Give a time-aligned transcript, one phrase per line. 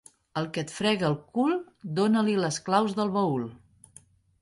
[0.39, 1.53] Al que et frega el cul
[2.01, 3.49] dóna-li les claus del baül.